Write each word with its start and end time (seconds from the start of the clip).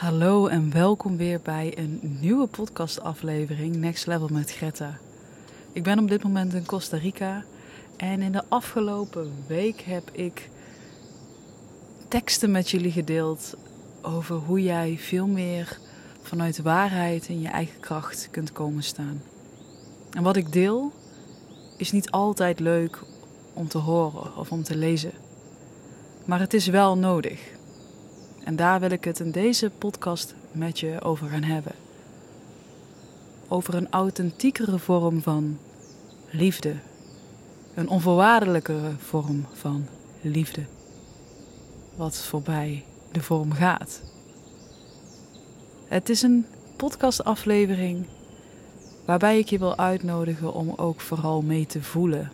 Hallo 0.00 0.46
en 0.46 0.72
welkom 0.72 1.16
weer 1.16 1.40
bij 1.40 1.78
een 1.78 2.00
nieuwe 2.20 2.46
podcastaflevering 2.46 3.76
Next 3.76 4.06
Level 4.06 4.28
met 4.28 4.52
Greta. 4.52 4.98
Ik 5.72 5.82
ben 5.82 5.98
op 5.98 6.08
dit 6.08 6.22
moment 6.22 6.54
in 6.54 6.66
Costa 6.66 6.96
Rica 6.96 7.44
en 7.96 8.22
in 8.22 8.32
de 8.32 8.42
afgelopen 8.48 9.32
week 9.46 9.80
heb 9.80 10.10
ik 10.12 10.48
teksten 12.08 12.50
met 12.50 12.70
jullie 12.70 12.90
gedeeld 12.90 13.54
over 14.02 14.36
hoe 14.36 14.62
jij 14.62 14.96
veel 14.98 15.26
meer 15.26 15.78
vanuit 16.22 16.62
waarheid 16.62 17.28
in 17.28 17.40
je 17.40 17.48
eigen 17.48 17.80
kracht 17.80 18.28
kunt 18.30 18.52
komen 18.52 18.82
staan. 18.82 19.22
En 20.10 20.22
wat 20.22 20.36
ik 20.36 20.52
deel 20.52 20.92
is 21.76 21.92
niet 21.92 22.10
altijd 22.10 22.60
leuk 22.60 23.02
om 23.52 23.68
te 23.68 23.78
horen 23.78 24.36
of 24.36 24.52
om 24.52 24.62
te 24.62 24.76
lezen, 24.76 25.12
maar 26.24 26.40
het 26.40 26.54
is 26.54 26.66
wel 26.66 26.98
nodig. 26.98 27.58
En 28.50 28.56
daar 28.56 28.80
wil 28.80 28.90
ik 28.90 29.04
het 29.04 29.20
in 29.20 29.30
deze 29.30 29.70
podcast 29.78 30.34
met 30.52 30.80
je 30.80 31.00
over 31.02 31.28
gaan 31.28 31.42
hebben. 31.42 31.72
Over 33.48 33.74
een 33.74 33.90
authentiekere 33.90 34.78
vorm 34.78 35.22
van 35.22 35.58
liefde. 36.30 36.74
Een 37.74 37.88
onvoorwaardelijkere 37.88 38.90
vorm 38.98 39.46
van 39.52 39.86
liefde. 40.20 40.64
Wat 41.96 42.16
voorbij 42.16 42.84
de 43.12 43.22
vorm 43.22 43.52
gaat. 43.52 44.02
Het 45.88 46.08
is 46.08 46.22
een 46.22 46.46
podcastaflevering 46.76 48.06
waarbij 49.04 49.38
ik 49.38 49.48
je 49.48 49.58
wil 49.58 49.76
uitnodigen 49.76 50.52
om 50.52 50.72
ook 50.76 51.00
vooral 51.00 51.42
mee 51.42 51.66
te 51.66 51.82
voelen. 51.82 52.32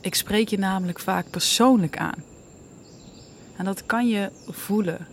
Ik 0.00 0.14
spreek 0.14 0.48
je 0.48 0.58
namelijk 0.58 1.00
vaak 1.00 1.30
persoonlijk 1.30 1.98
aan. 1.98 2.27
En 3.58 3.64
dat 3.64 3.86
kan 3.86 4.08
je 4.08 4.30
voelen. 4.48 5.06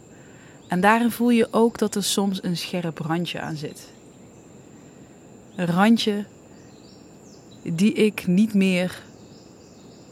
En 0.67 0.81
daarin 0.81 1.11
voel 1.11 1.29
je 1.29 1.47
ook 1.51 1.77
dat 1.77 1.95
er 1.95 2.03
soms 2.03 2.43
een 2.43 2.57
scherp 2.57 2.97
randje 2.97 3.39
aan 3.39 3.55
zit. 3.55 3.89
Een 5.55 5.65
randje 5.65 6.25
die 7.63 7.93
ik 7.93 8.27
niet 8.27 8.53
meer 8.53 9.01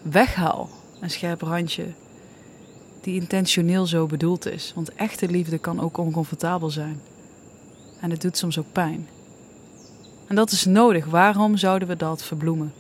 weghaal. 0.02 0.70
Een 1.00 1.10
scherp 1.10 1.42
randje 1.42 1.86
die 3.02 3.20
intentioneel 3.20 3.86
zo 3.86 4.06
bedoeld 4.06 4.46
is. 4.46 4.72
Want 4.76 4.96
echte 4.96 5.28
liefde 5.28 5.58
kan 5.58 5.80
ook 5.80 5.98
oncomfortabel 5.98 6.70
zijn. 6.70 7.02
En 8.00 8.12
het 8.12 8.22
doet 8.22 8.38
soms 8.38 8.60
ook 8.60 8.72
pijn. 8.72 9.08
En 10.28 10.36
dat 10.36 10.52
is 10.52 10.66
nodig. 10.66 11.06
Waarom 11.06 11.58
zouden 11.58 11.88
we 11.88 11.96
dat 11.96 12.24
verbloemen? 12.24 12.74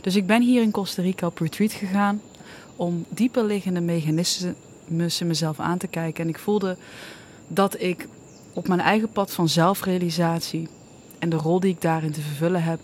Dus 0.00 0.16
ik 0.16 0.26
ben 0.26 0.42
hier 0.42 0.62
in 0.62 0.70
Costa 0.70 1.02
Rica 1.02 1.26
op 1.26 1.38
retreat 1.38 1.72
gegaan 1.72 2.20
om 2.76 3.04
dieper 3.08 3.44
liggende 3.44 3.80
mechanismen 3.80 4.56
mezelf 5.26 5.60
aan 5.60 5.78
te 5.78 5.86
kijken. 5.86 6.24
En 6.24 6.28
ik 6.28 6.38
voelde 6.38 6.76
dat 7.48 7.80
ik 7.80 8.08
op 8.52 8.68
mijn 8.68 8.80
eigen 8.80 9.08
pad 9.08 9.32
van 9.32 9.48
zelfrealisatie 9.48 10.68
en 11.18 11.28
de 11.28 11.36
rol 11.36 11.60
die 11.60 11.70
ik 11.70 11.80
daarin 11.80 12.12
te 12.12 12.20
vervullen 12.20 12.62
heb, 12.62 12.80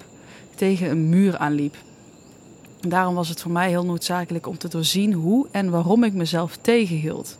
tegen 0.54 0.90
een 0.90 1.08
muur 1.08 1.38
aanliep. 1.38 1.76
Daarom 2.80 3.14
was 3.14 3.28
het 3.28 3.42
voor 3.42 3.50
mij 3.50 3.68
heel 3.68 3.84
noodzakelijk 3.84 4.46
om 4.46 4.58
te 4.58 4.68
doorzien 4.68 5.12
hoe 5.12 5.46
en 5.50 5.70
waarom 5.70 6.04
ik 6.04 6.12
mezelf 6.12 6.56
tegenhield. 6.60 7.38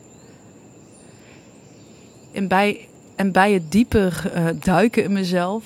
En 2.31 2.47
bij, 2.47 2.87
en 3.15 3.31
bij 3.31 3.51
het 3.53 3.71
dieper 3.71 4.31
uh, 4.35 4.47
duiken 4.59 5.03
in 5.03 5.13
mezelf 5.13 5.63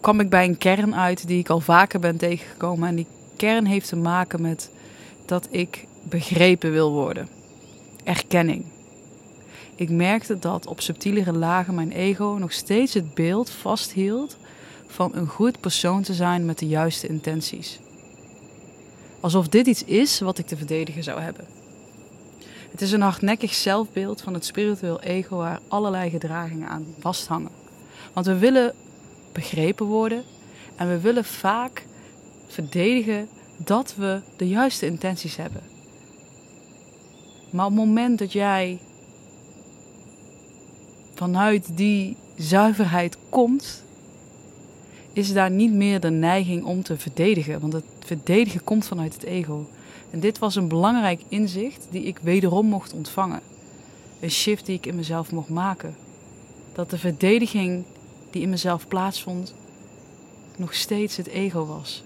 kwam 0.00 0.20
ik 0.20 0.30
bij 0.30 0.44
een 0.44 0.58
kern 0.58 0.94
uit 0.94 1.26
die 1.26 1.38
ik 1.38 1.48
al 1.48 1.60
vaker 1.60 2.00
ben 2.00 2.16
tegengekomen. 2.16 2.88
En 2.88 2.94
die 2.94 3.06
kern 3.36 3.66
heeft 3.66 3.88
te 3.88 3.96
maken 3.96 4.42
met 4.42 4.70
dat 5.24 5.48
ik 5.50 5.86
begrepen 6.02 6.72
wil 6.72 6.92
worden. 6.92 7.28
Erkenning. 8.04 8.64
Ik 9.74 9.90
merkte 9.90 10.38
dat 10.38 10.66
op 10.66 10.80
subtielere 10.80 11.32
lagen 11.32 11.74
mijn 11.74 11.92
ego 11.92 12.36
nog 12.40 12.52
steeds 12.52 12.94
het 12.94 13.14
beeld 13.14 13.50
vasthield 13.50 14.36
van 14.86 15.10
een 15.14 15.26
goed 15.26 15.60
persoon 15.60 16.02
te 16.02 16.14
zijn 16.14 16.44
met 16.44 16.58
de 16.58 16.66
juiste 16.66 17.06
intenties. 17.06 17.78
Alsof 19.20 19.48
dit 19.48 19.66
iets 19.66 19.84
is 19.84 20.20
wat 20.20 20.38
ik 20.38 20.46
te 20.46 20.56
verdedigen 20.56 21.02
zou 21.02 21.20
hebben. 21.20 21.46
Het 22.70 22.80
is 22.80 22.92
een 22.92 23.00
hardnekkig 23.00 23.54
zelfbeeld 23.54 24.20
van 24.20 24.34
het 24.34 24.44
spiritueel 24.44 25.00
ego 25.00 25.36
waar 25.36 25.60
allerlei 25.68 26.10
gedragingen 26.10 26.68
aan 26.68 26.86
vasthangen. 26.98 27.50
Want 28.12 28.26
we 28.26 28.38
willen 28.38 28.74
begrepen 29.32 29.86
worden 29.86 30.24
en 30.76 30.88
we 30.88 31.00
willen 31.00 31.24
vaak 31.24 31.86
verdedigen 32.46 33.28
dat 33.64 33.94
we 33.96 34.20
de 34.36 34.48
juiste 34.48 34.86
intenties 34.86 35.36
hebben. 35.36 35.62
Maar 37.50 37.66
op 37.66 37.72
het 37.72 37.80
moment 37.80 38.18
dat 38.18 38.32
jij 38.32 38.78
vanuit 41.14 41.76
die 41.76 42.16
zuiverheid 42.36 43.16
komt, 43.28 43.82
is 45.12 45.32
daar 45.32 45.50
niet 45.50 45.72
meer 45.72 46.00
de 46.00 46.10
neiging 46.10 46.64
om 46.64 46.82
te 46.82 46.98
verdedigen. 46.98 47.60
Want 47.60 47.72
het 47.72 47.84
verdedigen 48.00 48.64
komt 48.64 48.86
vanuit 48.86 49.14
het 49.14 49.22
ego. 49.22 49.66
En 50.10 50.20
dit 50.20 50.38
was 50.38 50.56
een 50.56 50.68
belangrijk 50.68 51.22
inzicht 51.28 51.86
die 51.90 52.02
ik 52.02 52.18
wederom 52.22 52.66
mocht 52.66 52.92
ontvangen. 52.92 53.40
Een 54.20 54.30
shift 54.30 54.66
die 54.66 54.76
ik 54.76 54.86
in 54.86 54.96
mezelf 54.96 55.32
mocht 55.32 55.48
maken. 55.48 55.94
Dat 56.72 56.90
de 56.90 56.98
verdediging 56.98 57.84
die 58.30 58.42
in 58.42 58.50
mezelf 58.50 58.88
plaatsvond 58.88 59.54
nog 60.56 60.74
steeds 60.74 61.16
het 61.16 61.26
ego 61.26 61.66
was. 61.66 62.02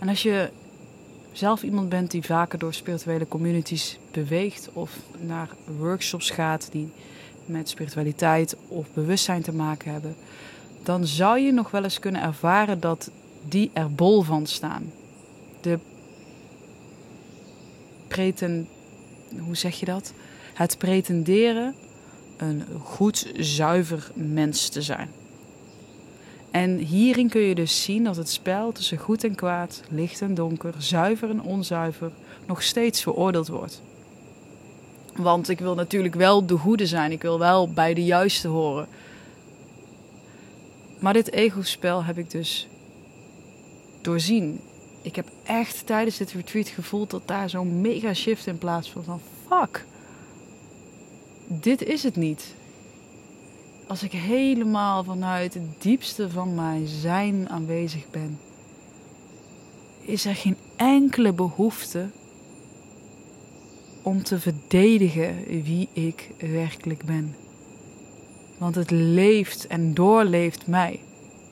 En 0.00 0.08
als 0.08 0.22
je 0.22 0.50
zelf 1.32 1.62
iemand 1.62 1.88
bent 1.88 2.10
die 2.10 2.22
vaker 2.22 2.58
door 2.58 2.74
spirituele 2.74 3.28
communities 3.28 3.98
beweegt 4.12 4.70
of 4.72 4.96
naar 5.18 5.48
workshops 5.78 6.30
gaat 6.30 6.68
die 6.72 6.92
met 7.44 7.68
spiritualiteit 7.68 8.56
of 8.68 8.92
bewustzijn 8.92 9.42
te 9.42 9.54
maken 9.54 9.92
hebben, 9.92 10.16
dan 10.82 11.06
zou 11.06 11.38
je 11.38 11.52
nog 11.52 11.70
wel 11.70 11.82
eens 11.82 11.98
kunnen 11.98 12.22
ervaren 12.22 12.80
dat 12.80 13.10
die 13.48 13.70
er 13.72 13.94
bol 13.94 14.22
van 14.22 14.46
staan. 14.46 14.92
De 15.60 15.78
preten, 18.08 18.68
hoe 19.38 19.56
zeg 19.56 19.80
je 19.80 19.86
dat? 19.86 20.12
Het 20.54 20.78
pretenderen 20.78 21.74
een 22.36 22.64
goed, 22.82 23.32
zuiver 23.36 24.10
mens 24.14 24.68
te 24.68 24.82
zijn. 24.82 25.08
En 26.50 26.76
hierin 26.76 27.28
kun 27.28 27.40
je 27.40 27.54
dus 27.54 27.82
zien 27.82 28.04
dat 28.04 28.16
het 28.16 28.28
spel 28.28 28.72
tussen 28.72 28.98
goed 28.98 29.24
en 29.24 29.34
kwaad, 29.34 29.82
licht 29.88 30.20
en 30.20 30.34
donker, 30.34 30.74
zuiver 30.78 31.30
en 31.30 31.42
onzuiver 31.42 32.10
nog 32.46 32.62
steeds 32.62 33.02
veroordeeld 33.02 33.48
wordt. 33.48 33.82
Want 35.16 35.48
ik 35.48 35.58
wil 35.58 35.74
natuurlijk 35.74 36.14
wel 36.14 36.46
de 36.46 36.56
goede 36.56 36.86
zijn, 36.86 37.12
ik 37.12 37.22
wil 37.22 37.38
wel 37.38 37.72
bij 37.72 37.94
de 37.94 38.04
juiste 38.04 38.48
horen. 38.48 38.88
Maar 40.98 41.12
dit 41.12 41.32
ego-spel 41.32 42.04
heb 42.04 42.18
ik 42.18 42.30
dus 42.30 42.68
doorzien. 44.00 44.60
Ik 45.02 45.16
heb 45.16 45.28
echt 45.44 45.86
tijdens 45.86 46.16
dit 46.16 46.32
retreat 46.32 46.68
gevoeld 46.68 47.10
dat 47.10 47.28
daar 47.28 47.50
zo'n 47.50 47.80
mega 47.80 48.14
shift 48.14 48.46
in 48.46 48.58
plaatsvond 48.58 49.04
van 49.04 49.20
fuck. 49.48 49.84
Dit 51.46 51.82
is 51.82 52.02
het 52.02 52.16
niet 52.16 52.54
als 53.90 54.02
ik 54.02 54.12
helemaal 54.12 55.04
vanuit 55.04 55.54
het 55.54 55.62
diepste 55.78 56.30
van 56.30 56.54
mijn 56.54 56.86
zijn 56.86 57.48
aanwezig 57.48 58.10
ben, 58.10 58.38
is 60.00 60.24
er 60.24 60.34
geen 60.34 60.56
enkele 60.76 61.32
behoefte 61.32 62.06
om 64.02 64.22
te 64.22 64.38
verdedigen 64.40 65.44
wie 65.62 65.88
ik 65.92 66.30
werkelijk 66.38 67.04
ben. 67.04 67.34
Want 68.58 68.74
het 68.74 68.90
leeft 68.90 69.66
en 69.66 69.94
doorleeft 69.94 70.66
mij. 70.66 71.00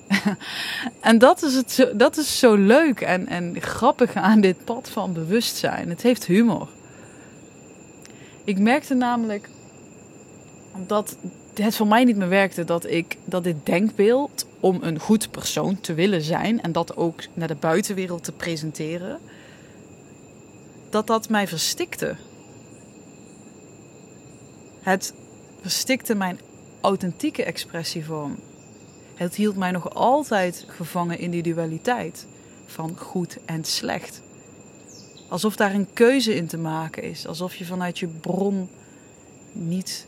en 1.00 1.18
dat 1.18 1.42
is, 1.42 1.54
het 1.54 1.70
zo, 1.70 1.96
dat 1.96 2.16
is 2.16 2.38
zo 2.38 2.54
leuk 2.54 3.00
en, 3.00 3.26
en 3.26 3.60
grappig 3.60 4.14
aan 4.14 4.40
dit 4.40 4.64
pad 4.64 4.88
van 4.88 5.12
bewustzijn. 5.12 5.88
Het 5.88 6.02
heeft 6.02 6.24
humor. 6.24 6.68
Ik 8.44 8.58
merkte 8.58 8.94
namelijk 8.94 9.48
dat 10.86 11.16
het 11.64 11.76
voor 11.76 11.86
mij 11.86 12.04
niet 12.04 12.16
meer 12.16 12.28
werkte 12.28 12.64
dat 12.64 12.86
ik 12.86 13.16
dat 13.24 13.44
dit 13.44 13.66
denkbeeld 13.66 14.46
om 14.60 14.78
een 14.82 14.98
goed 14.98 15.30
persoon 15.30 15.80
te 15.80 15.94
willen 15.94 16.22
zijn 16.22 16.62
en 16.62 16.72
dat 16.72 16.96
ook 16.96 17.20
naar 17.34 17.48
de 17.48 17.54
buitenwereld 17.54 18.24
te 18.24 18.32
presenteren, 18.32 19.18
dat 20.90 21.06
dat 21.06 21.28
mij 21.28 21.48
verstikte. 21.48 22.16
Het 24.80 25.14
verstikte 25.60 26.14
mijn 26.14 26.38
authentieke 26.80 27.44
expressievorm. 27.44 28.38
Het 29.14 29.34
hield 29.34 29.56
mij 29.56 29.70
nog 29.70 29.94
altijd 29.94 30.64
gevangen 30.68 31.18
in 31.18 31.30
die 31.30 31.42
dualiteit 31.42 32.26
van 32.66 32.98
goed 32.98 33.38
en 33.44 33.64
slecht. 33.64 34.22
Alsof 35.28 35.56
daar 35.56 35.74
een 35.74 35.92
keuze 35.92 36.34
in 36.34 36.46
te 36.46 36.58
maken 36.58 37.02
is, 37.02 37.26
alsof 37.26 37.54
je 37.54 37.64
vanuit 37.64 37.98
je 37.98 38.06
bron 38.06 38.68
niet 39.52 40.06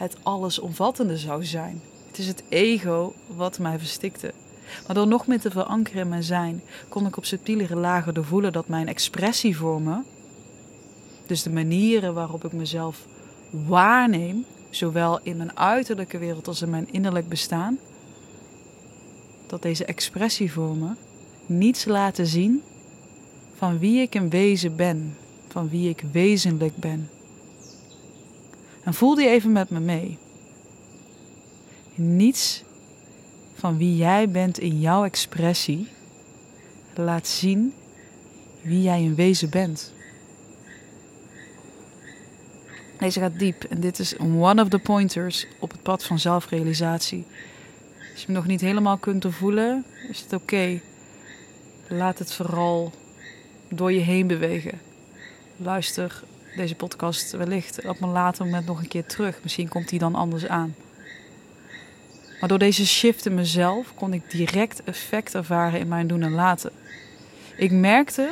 het 0.00 0.16
allesomvattende 0.22 1.18
zou 1.18 1.44
zijn. 1.44 1.82
Het 2.06 2.18
is 2.18 2.26
het 2.26 2.42
ego 2.48 3.14
wat 3.36 3.58
mij 3.58 3.78
verstikte. 3.78 4.32
Maar 4.86 4.94
door 4.94 5.06
nog 5.06 5.26
meer 5.26 5.40
te 5.40 5.50
verankeren 5.50 6.00
in 6.00 6.08
mijn 6.08 6.22
zijn, 6.22 6.62
kon 6.88 7.06
ik 7.06 7.16
op 7.16 7.24
subtielere 7.24 7.76
lagen 7.76 8.14
doorvoelen 8.14 8.52
dat 8.52 8.68
mijn 8.68 8.88
expressievormen, 8.88 10.04
dus 11.26 11.42
de 11.42 11.50
manieren 11.50 12.14
waarop 12.14 12.44
ik 12.44 12.52
mezelf 12.52 13.06
waarneem, 13.50 14.44
zowel 14.70 15.20
in 15.22 15.36
mijn 15.36 15.56
uiterlijke 15.56 16.18
wereld 16.18 16.48
als 16.48 16.62
in 16.62 16.70
mijn 16.70 16.92
innerlijk 16.92 17.28
bestaan, 17.28 17.78
dat 19.46 19.62
deze 19.62 19.84
expressievormen 19.84 20.96
niets 21.46 21.84
laten 21.84 22.26
zien 22.26 22.62
van 23.56 23.78
wie 23.78 24.00
ik 24.00 24.14
in 24.14 24.30
wezen 24.30 24.76
ben, 24.76 25.16
van 25.48 25.68
wie 25.68 25.88
ik 25.88 26.04
wezenlijk 26.12 26.76
ben. 26.76 27.08
En 28.82 28.94
voel 28.94 29.14
die 29.14 29.28
even 29.28 29.52
met 29.52 29.70
me 29.70 29.80
mee. 29.80 30.18
Niets 31.94 32.62
van 33.54 33.76
wie 33.76 33.96
jij 33.96 34.30
bent 34.30 34.58
in 34.58 34.80
jouw 34.80 35.04
expressie 35.04 35.88
laat 36.94 37.26
zien 37.26 37.74
wie 38.62 38.82
jij 38.82 39.02
in 39.02 39.14
wezen 39.14 39.50
bent. 39.50 39.92
Deze 42.98 43.20
gaat 43.20 43.38
diep 43.38 43.64
en 43.64 43.80
dit 43.80 43.98
is 43.98 44.16
one 44.16 44.62
of 44.62 44.68
the 44.68 44.78
pointers 44.78 45.46
op 45.58 45.70
het 45.70 45.82
pad 45.82 46.04
van 46.04 46.18
zelfrealisatie. 46.18 47.26
Als 48.12 48.20
je 48.20 48.26
hem 48.26 48.34
nog 48.34 48.46
niet 48.46 48.60
helemaal 48.60 48.96
kunt 48.96 49.26
voelen, 49.28 49.84
is 50.08 50.20
het 50.20 50.32
oké. 50.32 50.80
Laat 51.88 52.18
het 52.18 52.32
vooral 52.32 52.92
door 53.68 53.92
je 53.92 54.00
heen 54.00 54.26
bewegen. 54.26 54.80
Luister 55.56 56.22
deze 56.56 56.74
podcast 56.74 57.30
wellicht 57.30 57.86
op 57.86 58.00
een 58.00 58.10
later 58.10 58.44
moment 58.44 58.66
nog 58.66 58.80
een 58.80 58.88
keer 58.88 59.06
terug. 59.06 59.38
Misschien 59.42 59.68
komt 59.68 59.88
die 59.88 59.98
dan 59.98 60.14
anders 60.14 60.46
aan. 60.46 60.74
Maar 62.40 62.48
door 62.48 62.58
deze 62.58 62.86
shift 62.86 63.26
in 63.26 63.34
mezelf 63.34 63.94
kon 63.94 64.12
ik 64.12 64.30
direct 64.30 64.84
effect 64.84 65.34
ervaren 65.34 65.80
in 65.80 65.88
mijn 65.88 66.06
doen 66.06 66.22
en 66.22 66.32
laten. 66.32 66.70
Ik 67.56 67.70
merkte 67.70 68.28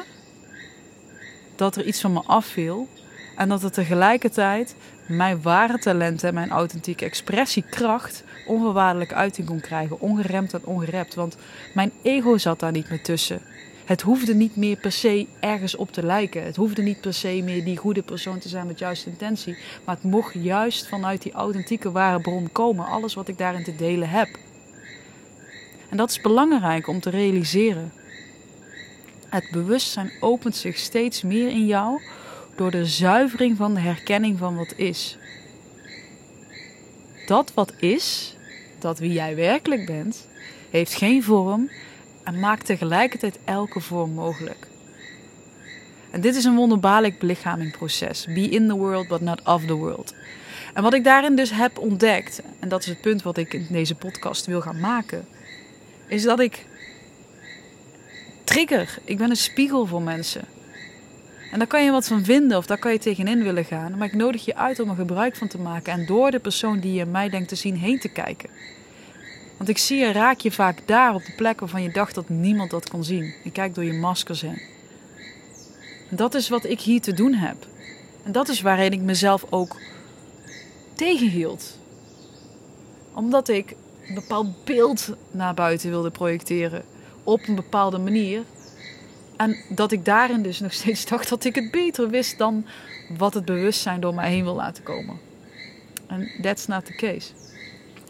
dat 1.57 1.77
er 1.77 1.85
iets 1.85 2.01
van 2.01 2.13
me 2.13 2.23
afviel 2.27 2.89
en 3.37 3.49
dat 3.49 3.63
het 3.63 3.73
tegelijkertijd 3.73 4.75
mijn 5.09 5.43
ware 5.43 5.79
talenten 5.79 6.29
en 6.29 6.35
mijn 6.35 6.51
authentieke 6.51 7.05
expressiekracht 7.05 8.25
onvoorwaardelijk 8.47 9.13
uiting 9.13 9.47
kon 9.47 9.61
krijgen, 9.61 10.01
ongeremd 10.01 10.55
en 10.55 10.65
ongerept. 10.65 11.15
Want 11.15 11.37
mijn 11.75 11.93
ego 12.03 12.39
zat 12.39 12.61
daar 12.61 12.73
niet 12.73 12.91
meer 12.91 13.03
tussen. 13.03 13.41
Het 13.89 14.03
hoefde 14.03 14.35
niet 14.35 14.57
meer 14.57 14.77
per 14.77 14.93
se 14.93 15.27
ergens 15.41 15.77
op 15.77 15.93
te 15.93 16.03
lijken. 16.03 16.45
Het 16.45 16.57
hoefde 16.57 16.83
niet 16.83 17.01
per 17.01 17.15
se 17.15 17.41
meer 17.45 17.65
die 17.65 17.77
goede 17.77 18.03
persoon 18.03 18.39
te 18.39 18.49
zijn 18.49 18.67
met 18.67 18.79
juiste 18.79 19.11
intentie. 19.11 19.59
Maar 19.85 19.95
het 19.95 20.05
mocht 20.05 20.35
juist 20.35 20.89
vanuit 20.89 21.23
die 21.23 21.33
authentieke 21.33 21.91
ware 21.91 22.21
bron 22.21 22.53
komen. 22.53 22.87
Alles 22.87 23.15
wat 23.15 23.29
ik 23.29 23.39
daarin 23.39 23.65
te 23.65 23.77
delen 23.77 24.09
heb. 24.09 24.29
En 25.89 25.97
dat 25.97 26.11
is 26.11 26.21
belangrijk 26.21 26.89
om 26.89 27.01
te 27.01 27.11
realiseren. 27.11 27.93
Het 29.29 29.49
bewustzijn 29.51 30.13
opent 30.21 30.57
zich 30.57 30.77
steeds 30.77 31.23
meer 31.23 31.49
in 31.49 31.67
jou 31.67 32.03
door 32.57 32.71
de 32.71 32.87
zuivering 32.87 33.57
van 33.57 33.75
de 33.75 33.81
herkenning 33.81 34.39
van 34.39 34.57
wat 34.57 34.73
is. 34.77 35.19
Dat 37.27 37.55
wat 37.55 37.73
is, 37.77 38.37
dat 38.79 38.99
wie 38.99 39.13
jij 39.13 39.37
werkelijk 39.37 39.87
bent, 39.87 40.27
heeft 40.71 40.95
geen 40.95 41.23
vorm 41.23 41.71
en 42.29 42.39
maakt 42.39 42.67
tegelijkertijd 42.67 43.39
elke 43.45 43.81
vorm 43.81 44.11
mogelijk. 44.11 44.67
En 46.11 46.21
dit 46.21 46.35
is 46.35 46.45
een 46.45 46.57
wonderbaarlijk 46.57 47.19
belichamingproces. 47.19 48.27
Be 48.27 48.49
in 48.49 48.69
the 48.69 48.77
world, 48.77 49.09
but 49.09 49.21
not 49.21 49.43
of 49.45 49.65
the 49.65 49.75
world. 49.75 50.15
En 50.75 50.83
wat 50.83 50.95
ik 50.95 51.05
daarin 51.05 51.37
dus 51.37 51.51
heb 51.51 51.79
ontdekt, 51.79 52.43
en 52.61 52.69
dat 52.69 52.81
is 52.81 52.87
het 52.87 53.01
punt 53.01 53.23
wat 53.23 53.37
ik 53.37 53.55
in 53.55 53.67
deze 53.71 53.95
podcast 53.95 54.47
wil 54.47 54.61
gaan 54.61 54.81
maken, 54.81 55.27
is 56.07 56.23
dat 56.23 56.41
ik 56.41 56.67
trigger. 58.45 58.99
Ik 59.05 59.19
ben 59.19 59.31
een 59.31 59.37
spiegel 59.37 59.87
voor 59.87 60.03
mensen. 60.03 60.45
En 61.53 61.59
daar 61.59 61.69
kan 61.69 61.85
je 61.85 61.91
wat 61.91 62.07
van 62.07 62.25
vinden 62.25 62.59
of 62.59 62.67
daar 62.67 62.79
kan 62.79 62.93
je 62.93 62.99
tegenin 62.99 63.43
willen 63.43 63.65
gaan. 63.65 63.97
Maar 63.97 64.07
ik 64.07 64.15
nodig 64.15 64.45
je 64.45 64.57
uit 64.57 64.81
om 64.81 64.89
er 64.89 64.97
gebruik 64.97 65.37
van 65.37 65.49
te 65.49 65.59
maken 65.59 65.93
en 65.93 66.07
door 66.07 66.31
de 66.31 66.39
persoon 66.39 66.81
die 66.81 66.93
je 66.93 67.05
mij 67.05 67.29
denkt 67.29 67.49
te 67.49 67.55
zien 67.55 67.77
heen 67.77 67.99
te 67.99 68.09
kijken. 68.09 68.51
Want 69.59 69.71
ik 69.71 69.79
zie 69.79 69.99
je 69.99 70.13
raak 70.13 70.41
je 70.41 70.53
vaak 70.53 70.79
daar 70.85 71.15
op 71.15 71.25
de 71.25 71.33
plek 71.33 71.61
waarvan 71.61 71.83
je 71.83 71.91
dacht 71.91 72.15
dat 72.15 72.29
niemand 72.29 72.71
dat 72.71 72.89
kon 72.89 73.05
zien. 73.05 73.35
Je 73.45 73.51
kijkt 73.51 73.75
door 73.75 73.85
je 73.85 73.93
maskers 73.93 74.41
heen. 74.41 74.63
En 76.11 76.17
dat 76.17 76.35
is 76.35 76.49
wat 76.49 76.65
ik 76.65 76.81
hier 76.81 77.01
te 77.01 77.13
doen 77.13 77.35
heb. 77.35 77.67
En 78.23 78.33
dat 78.33 78.49
is 78.49 78.61
waarin 78.61 78.93
ik 78.93 79.01
mezelf 79.01 79.45
ook 79.51 79.77
tegenhield. 80.95 81.79
Omdat 83.15 83.49
ik 83.49 83.75
een 84.09 84.15
bepaald 84.15 84.65
beeld 84.65 85.17
naar 85.31 85.55
buiten 85.55 85.91
wilde 85.91 86.11
projecteren. 86.11 86.85
Op 87.25 87.49
een 87.49 87.55
bepaalde 87.55 87.99
manier. 87.99 88.43
En 89.37 89.57
dat 89.69 89.93
ik 89.93 90.05
daarin 90.05 90.43
dus 90.43 90.61
nog 90.61 90.73
steeds 90.73 91.07
dacht 91.13 91.29
dat 91.29 91.45
ik 91.45 91.55
het 91.55 91.71
beter 91.71 92.09
wist 92.09 92.39
dan 92.39 92.67
wat 93.19 93.35
het 93.35 93.45
bewustzijn 93.45 94.01
door 94.01 94.15
mij 94.15 94.31
heen 94.31 94.45
wil 94.45 94.55
laten 94.55 94.83
komen. 94.83 95.19
En 96.07 96.31
that's 96.43 96.67
not 96.67 96.85
the 96.85 96.95
case. 96.95 97.33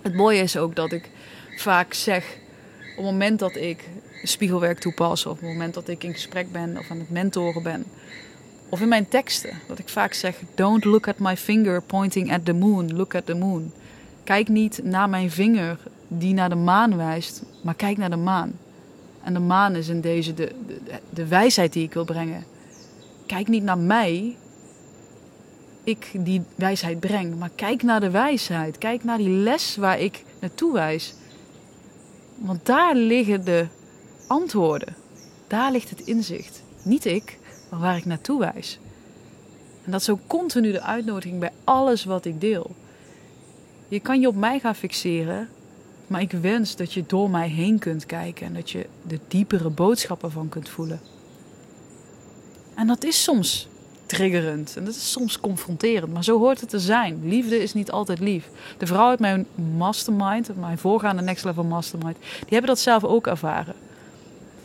Het 0.03 0.15
mooie 0.15 0.43
is 0.43 0.57
ook 0.57 0.77
dat 0.77 0.93
ik 0.93 1.11
vaak 1.59 1.95
zeg 1.95 2.25
op 2.91 3.05
het 3.05 3.13
moment 3.13 3.39
dat 3.39 3.57
ik 3.57 3.89
spiegelwerk 4.23 4.79
toepas, 4.79 5.27
of 5.27 5.33
op 5.33 5.41
het 5.41 5.49
moment 5.49 5.75
dat 5.75 5.89
ik 5.89 6.05
in 6.05 6.13
gesprek 6.13 6.53
ben 6.53 6.79
of 6.79 6.91
aan 6.91 6.99
het 6.99 7.11
mentoren 7.11 7.63
ben, 7.63 7.85
of 8.69 8.81
in 8.81 8.89
mijn 8.89 9.09
teksten, 9.09 9.51
dat 9.69 9.79
ik 9.79 9.89
vaak 9.89 10.13
zeg: 10.13 10.37
Don't 10.55 10.85
look 10.85 11.09
at 11.09 11.19
my 11.19 11.37
finger 11.37 11.83
pointing 11.83 12.33
at 12.33 12.45
the 12.45 12.53
moon, 12.53 12.97
look 12.97 13.15
at 13.15 13.27
the 13.27 13.35
moon. 13.35 13.73
Kijk 14.25 14.49
niet 14.49 14.81
naar 14.83 15.09
mijn 15.09 15.31
vinger 15.31 15.79
die 16.09 16.35
naar 16.35 16.49
de 16.49 16.55
maan 16.55 16.97
wijst, 16.97 17.43
maar 17.63 17.75
kijk 17.75 17.97
naar 17.97 18.11
de 18.11 18.17
maan. 18.17 18.53
En 19.23 19.35
de 19.35 19.41
maan 19.41 19.77
is 19.77 19.89
in 19.89 20.01
deze 20.01 20.35
de, 20.35 20.53
de, 20.67 20.81
de 21.11 21.27
wijsheid 21.27 21.73
die 21.73 21.83
ik 21.83 21.93
wil 21.93 22.05
brengen. 22.05 22.45
Kijk 23.27 23.49
niet 23.49 23.63
naar 23.63 23.79
mij, 23.79 24.37
ik 25.85 26.11
die 26.13 26.43
wijsheid 26.55 27.01
breng, 27.01 27.39
maar 27.39 27.51
kijk 27.55 27.83
naar 27.83 28.01
de 28.01 28.11
wijsheid. 28.11 28.79
Kijk 28.79 29.05
naar 29.05 29.19
die 29.19 29.29
les 29.29 29.77
waar 29.77 30.01
ik 30.01 30.25
naartoe 30.41 30.73
wijs. 30.73 31.15
Want 32.39 32.67
daar 32.67 32.95
liggen 32.95 33.45
de 33.45 33.67
antwoorden. 34.27 34.95
Daar 35.47 35.73
ligt 35.73 35.91
het 35.91 36.01
inzicht. 36.01 36.63
Niet 36.83 37.05
ik, 37.05 37.39
maar 37.71 37.81
waar 37.81 37.97
ik 37.97 38.05
naartoe 38.05 38.39
wijs. 38.39 38.79
En 39.85 39.91
dat 39.91 40.01
is 40.01 40.11
ook 40.11 40.21
continu 40.27 40.73
de 40.73 40.83
uitnodiging 40.83 41.41
bij 41.41 41.53
alles 41.65 42.05
wat 42.05 42.25
ik 42.25 42.41
deel. 42.41 42.71
Je 43.89 44.01
kan 44.01 44.21
je 44.21 44.29
op 44.29 44.37
mij 44.37 44.59
gaan 44.59 44.75
fixeren, 44.75 45.49
maar 46.07 46.21
ik 46.21 46.33
wens 46.33 46.77
dat 46.77 46.93
je 46.93 47.05
door 47.07 47.31
mij 47.31 47.49
heen 47.49 47.79
kunt 47.79 48.07
kijken 48.07 48.47
en 48.47 48.55
dat 48.55 48.71
je 48.71 48.87
de 49.07 49.19
diepere 49.29 49.71
boodschappen 49.71 50.31
van 50.33 50.49
kunt 50.49 50.69
voelen. 50.69 51.01
En 52.75 52.87
dat 52.87 53.05
is 53.05 53.23
soms 53.23 53.69
triggerend 54.09 54.77
en 54.77 54.85
dat 54.85 54.95
is 54.95 55.11
soms 55.11 55.41
confronterend, 55.41 56.13
maar 56.13 56.25
zo 56.25 56.39
hoort 56.39 56.61
het 56.61 56.69
te 56.69 56.79
zijn. 56.79 57.21
Liefde 57.29 57.63
is 57.63 57.75
niet 57.75 57.91
altijd 57.91 58.19
lief. 58.19 58.49
De 58.79 58.87
vrouw 58.87 59.09
uit 59.09 59.19
mijn 59.19 59.47
mastermind, 59.77 60.57
mijn 60.57 60.79
voorgaande 60.79 61.23
Next 61.23 61.45
Level 61.45 61.65
Mastermind, 61.65 62.17
die 62.19 62.49
hebben 62.49 62.67
dat 62.67 62.79
zelf 62.79 63.05
ook 63.05 63.27
ervaren. 63.27 63.75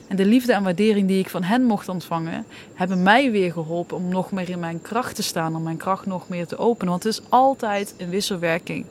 En 0.07 0.15
de 0.15 0.25
liefde 0.25 0.53
en 0.53 0.63
waardering 0.63 1.07
die 1.07 1.19
ik 1.19 1.29
van 1.29 1.43
hen 1.43 1.63
mocht 1.63 1.89
ontvangen, 1.89 2.45
hebben 2.73 3.03
mij 3.03 3.31
weer 3.31 3.51
geholpen 3.51 3.97
om 3.97 4.09
nog 4.09 4.31
meer 4.31 4.49
in 4.49 4.59
mijn 4.59 4.81
kracht 4.81 5.15
te 5.15 5.23
staan, 5.23 5.55
om 5.55 5.63
mijn 5.63 5.77
kracht 5.77 6.05
nog 6.05 6.29
meer 6.29 6.47
te 6.47 6.57
openen. 6.57 6.89
Want 6.89 7.03
het 7.03 7.13
is 7.13 7.21
altijd 7.29 7.95
een 7.97 8.09
wisselwerking. 8.09 8.85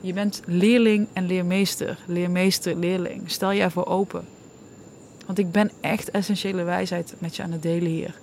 Je 0.00 0.12
bent 0.12 0.42
leerling 0.44 1.06
en 1.12 1.26
leermeester, 1.26 1.98
leermeester, 2.06 2.76
leerling. 2.76 3.30
Stel 3.30 3.50
je 3.50 3.62
ervoor 3.62 3.86
open. 3.86 4.24
Want 5.26 5.38
ik 5.38 5.52
ben 5.52 5.70
echt 5.80 6.10
essentiële 6.10 6.62
wijsheid 6.62 7.14
met 7.18 7.36
je 7.36 7.42
aan 7.42 7.52
het 7.52 7.62
delen 7.62 7.90
hier. 7.90 8.14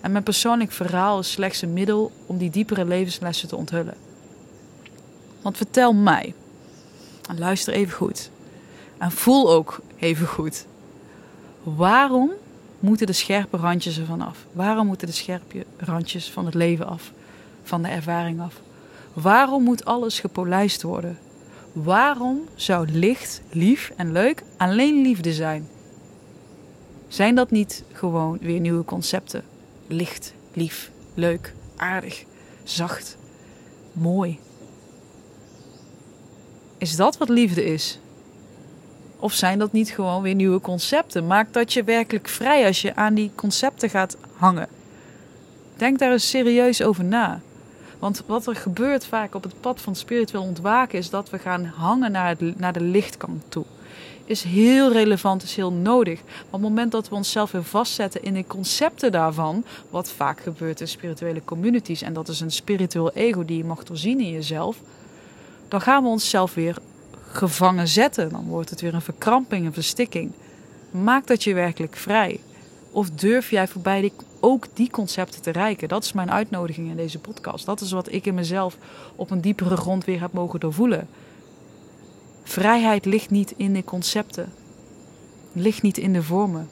En 0.00 0.12
mijn 0.12 0.24
persoonlijk 0.24 0.72
verhaal 0.72 1.18
is 1.18 1.30
slechts 1.30 1.62
een 1.62 1.72
middel 1.72 2.12
om 2.26 2.38
die 2.38 2.50
diepere 2.50 2.84
levenslessen 2.84 3.48
te 3.48 3.56
onthullen. 3.56 3.96
Want 5.42 5.56
vertel 5.56 5.92
mij, 5.92 6.34
en 7.28 7.38
luister 7.38 7.72
even 7.72 7.94
goed, 7.94 8.30
en 8.98 9.10
voel 9.10 9.50
ook 9.52 9.80
even 9.98 10.26
goed, 10.26 10.66
waarom 11.62 12.30
moeten 12.80 13.06
de 13.06 13.12
scherpe 13.12 13.56
randjes 13.56 13.98
ervan 13.98 14.20
af? 14.20 14.38
Waarom 14.52 14.86
moeten 14.86 15.06
de 15.06 15.12
scherpe 15.12 15.64
randjes 15.76 16.30
van 16.30 16.44
het 16.44 16.54
leven 16.54 16.86
af, 16.86 17.12
van 17.62 17.82
de 17.82 17.88
ervaring 17.88 18.40
af? 18.40 18.60
Waarom 19.12 19.62
moet 19.62 19.84
alles 19.84 20.20
gepolijst 20.20 20.82
worden? 20.82 21.18
Waarom 21.72 22.40
zou 22.54 22.88
licht, 22.90 23.42
lief 23.50 23.92
en 23.96 24.12
leuk 24.12 24.42
alleen 24.56 25.02
liefde 25.02 25.32
zijn? 25.32 25.68
Zijn 27.08 27.34
dat 27.34 27.50
niet 27.50 27.84
gewoon 27.92 28.38
weer 28.40 28.60
nieuwe 28.60 28.84
concepten? 28.84 29.44
Licht, 29.88 30.34
lief, 30.52 30.90
leuk, 31.14 31.54
aardig, 31.76 32.24
zacht, 32.64 33.16
mooi. 33.92 34.38
Is 36.78 36.96
dat 36.96 37.16
wat 37.18 37.28
liefde 37.28 37.64
is? 37.64 37.98
Of 39.16 39.32
zijn 39.32 39.58
dat 39.58 39.72
niet 39.72 39.90
gewoon 39.90 40.22
weer 40.22 40.34
nieuwe 40.34 40.60
concepten? 40.60 41.26
Maakt 41.26 41.54
dat 41.54 41.72
je 41.72 41.84
werkelijk 41.84 42.28
vrij 42.28 42.66
als 42.66 42.82
je 42.82 42.94
aan 42.94 43.14
die 43.14 43.30
concepten 43.34 43.90
gaat 43.90 44.16
hangen. 44.36 44.68
Denk 45.76 45.98
daar 45.98 46.12
eens 46.12 46.30
serieus 46.30 46.82
over 46.82 47.04
na. 47.04 47.40
Want 47.98 48.22
wat 48.26 48.46
er 48.46 48.56
gebeurt 48.56 49.06
vaak 49.06 49.34
op 49.34 49.42
het 49.42 49.60
pad 49.60 49.80
van 49.80 49.94
spiritueel 49.94 50.42
ontwaken 50.42 50.98
is 50.98 51.10
dat 51.10 51.30
we 51.30 51.38
gaan 51.38 51.64
hangen 51.64 52.12
naar, 52.12 52.36
naar 52.56 52.72
de 52.72 52.80
lichtkant 52.80 53.42
toe. 53.48 53.64
is 54.24 54.42
heel 54.42 54.92
relevant, 54.92 55.42
is 55.42 55.56
heel 55.56 55.72
nodig. 55.72 56.20
Maar 56.24 56.44
op 56.44 56.52
het 56.52 56.60
moment 56.60 56.92
dat 56.92 57.08
we 57.08 57.14
onszelf 57.14 57.50
weer 57.50 57.64
vastzetten 57.64 58.22
in 58.22 58.34
de 58.34 58.46
concepten 58.46 59.12
daarvan, 59.12 59.64
wat 59.90 60.10
vaak 60.10 60.40
gebeurt 60.40 60.80
in 60.80 60.88
spirituele 60.88 61.44
communities, 61.44 62.02
en 62.02 62.12
dat 62.12 62.28
is 62.28 62.40
een 62.40 62.50
spiritueel 62.50 63.12
ego 63.12 63.44
die 63.44 63.56
je 63.56 63.64
mag 63.64 63.84
doorzien 63.84 64.20
in 64.20 64.30
jezelf, 64.30 64.76
dan 65.68 65.80
gaan 65.80 66.02
we 66.02 66.08
onszelf 66.08 66.54
weer 66.54 66.76
gevangen 67.30 67.88
zetten. 67.88 68.30
Dan 68.30 68.46
wordt 68.46 68.70
het 68.70 68.80
weer 68.80 68.94
een 68.94 69.00
verkramping, 69.00 69.66
een 69.66 69.72
verstikking. 69.72 70.32
Maak 70.90 71.26
dat 71.26 71.44
je 71.44 71.54
werkelijk 71.54 71.96
vrij. 71.96 72.40
Of 72.90 73.10
durf 73.10 73.50
jij 73.50 73.68
voorbij 73.68 74.00
die, 74.00 74.12
ook 74.40 74.66
die 74.74 74.90
concepten 74.90 75.42
te 75.42 75.50
reiken? 75.50 75.88
Dat 75.88 76.04
is 76.04 76.12
mijn 76.12 76.30
uitnodiging 76.30 76.90
in 76.90 76.96
deze 76.96 77.18
podcast. 77.18 77.66
Dat 77.66 77.80
is 77.80 77.92
wat 77.92 78.12
ik 78.12 78.26
in 78.26 78.34
mezelf 78.34 78.78
op 79.16 79.30
een 79.30 79.40
diepere 79.40 79.76
grond 79.76 80.04
weer 80.04 80.20
heb 80.20 80.32
mogen 80.32 80.60
doorvoelen. 80.60 81.08
Vrijheid 82.42 83.04
ligt 83.04 83.30
niet 83.30 83.54
in 83.56 83.74
de 83.74 83.84
concepten, 83.84 84.52
ligt 85.52 85.82
niet 85.82 85.98
in 85.98 86.12
de 86.12 86.22
vormen. 86.22 86.68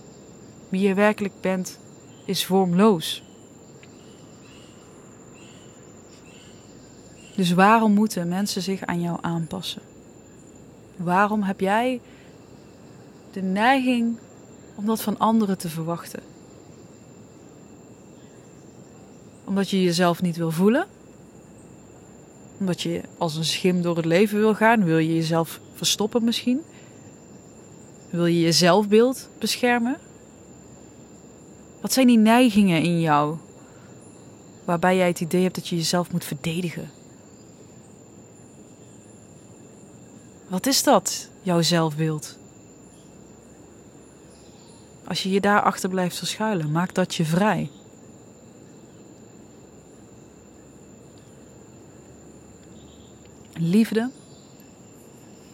Wie 0.69 0.81
je 0.81 0.95
werkelijk 0.95 1.41
bent, 1.41 1.79
is 2.25 2.47
vormloos. 2.47 3.23
Dus 7.37 7.53
waarom 7.53 7.93
moeten 7.93 8.29
mensen 8.29 8.63
zich 8.63 8.87
aan 8.87 9.01
jou 9.01 9.19
aanpassen? 9.21 9.83
Waarom 10.97 11.43
heb 11.43 11.61
jij 11.61 12.01
de 13.33 13.43
neiging 13.43 14.19
om 14.75 14.87
dat 14.87 15.03
van 15.03 15.19
anderen 15.19 15.59
te 15.59 15.69
verwachten? 15.69 16.36
Omdat 19.47 19.71
je 19.71 19.83
jezelf 19.83 20.23
niet 20.23 20.37
wil 20.37 20.51
voelen? 20.51 20.87
Omdat 22.59 22.83
je 22.83 23.01
als 23.19 23.37
een 23.37 23.45
schim 23.45 23.83
door 23.83 23.97
het 23.97 24.05
leven 24.05 24.39
wil 24.39 24.55
gaan? 24.55 24.85
Wil 24.85 24.99
je 24.99 25.15
jezelf 25.15 25.61
verstoppen 25.75 26.25
misschien? 26.25 26.61
Wil 28.11 28.27
je 28.27 28.41
je 28.41 28.53
zelfbeeld 28.53 29.29
beschermen? 29.39 29.97
Wat 31.81 31.93
zijn 31.93 32.07
die 32.07 32.19
neigingen 32.19 32.83
in 32.83 33.01
jou 33.01 33.37
waarbij 34.65 34.97
jij 34.97 35.07
het 35.07 35.21
idee 35.21 35.43
hebt 35.43 35.55
dat 35.55 35.69
je 35.69 35.77
jezelf 35.77 36.13
moet 36.13 36.25
verdedigen? 36.25 36.91
Wat 40.49 40.67
is 40.67 40.83
dat, 40.83 41.31
jouw 41.43 41.63
zelfbeeld? 41.63 42.39
Als 45.05 45.23
je 45.23 45.31
je 45.31 45.41
daarachter 45.41 45.89
blijft 45.89 46.19
verschuilen, 46.19 46.73
maakt 46.73 46.95
dat 46.95 47.15
je 47.15 47.25
vrij. 47.25 47.71
Liefde 53.59 54.11